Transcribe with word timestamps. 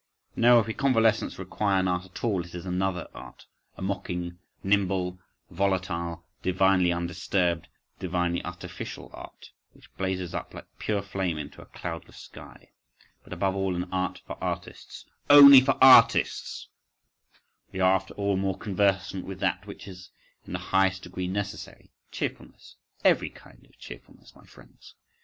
No: 0.35 0.59
if 0.59 0.65
we 0.65 0.73
convalescents 0.73 1.37
require 1.37 1.79
an 1.79 1.87
art 1.87 2.05
at 2.05 2.23
all, 2.23 2.43
it 2.43 2.55
is 2.55 2.65
another 2.65 3.07
art— 3.13 3.45
a 3.77 3.83
mocking, 3.83 4.39
nimble, 4.63 5.19
volatile, 5.51 6.25
divinely 6.41 6.91
undisturbed, 6.91 7.67
divinely 7.99 8.43
artificial 8.43 9.11
art, 9.13 9.51
which 9.73 9.95
blazes 9.97 10.33
up 10.33 10.55
like 10.55 10.65
pure 10.79 11.03
flame 11.03 11.37
into 11.37 11.61
a 11.61 11.67
cloudless 11.67 12.17
sky! 12.17 12.71
But 13.23 13.31
above 13.31 13.55
all, 13.55 13.75
an 13.75 13.93
art 13.93 14.23
for 14.25 14.43
artists, 14.43 15.05
only 15.29 15.61
for 15.61 15.77
artists! 15.83 16.67
We 17.71 17.79
are, 17.79 17.93
after 17.93 18.15
all, 18.15 18.37
more 18.37 18.57
conversant 18.57 19.25
with 19.27 19.39
that 19.41 19.67
which 19.67 19.87
is 19.87 20.09
in 20.47 20.53
the 20.53 20.57
highest 20.73 21.03
degree 21.03 21.27
necessary—cheerfulness, 21.27 22.75
every 23.05 23.29
kind 23.29 23.63
of 23.67 23.77
cheerfulness, 23.77 24.35
my 24.35 24.45
friends! 24.45 24.95